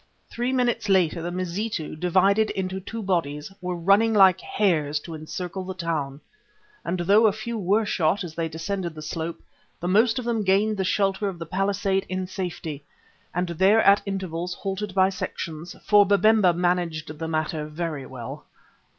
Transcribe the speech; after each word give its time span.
Three 0.31 0.51
minutes 0.51 0.89
later 0.89 1.21
the 1.21 1.29
Mazitu, 1.29 1.95
divided 1.95 2.49
into 2.49 2.79
two 2.79 3.03
bodies, 3.03 3.53
were 3.61 3.75
running 3.75 4.15
like 4.15 4.41
hares 4.41 4.99
to 5.01 5.13
encircle 5.13 5.63
the 5.63 5.75
town, 5.75 6.21
and 6.83 7.01
though 7.01 7.27
a 7.27 7.31
few 7.31 7.55
were 7.59 7.85
shot 7.85 8.23
as 8.23 8.33
they 8.33 8.49
descended 8.49 8.95
the 8.95 9.03
slope, 9.03 9.43
the 9.79 9.87
most 9.87 10.17
of 10.17 10.25
them 10.25 10.43
gained 10.43 10.77
the 10.77 10.83
shelter 10.83 11.29
of 11.29 11.37
the 11.37 11.45
palisade 11.45 12.07
in 12.09 12.25
safety, 12.25 12.83
and 13.31 13.49
there 13.49 13.83
at 13.83 14.01
intervals 14.07 14.55
halted 14.55 14.95
by 14.95 15.09
sections, 15.09 15.75
for 15.85 16.03
Babemba 16.03 16.51
managed 16.51 17.15
the 17.19 17.27
matter 17.27 17.67
very 17.67 18.07
well. 18.07 18.47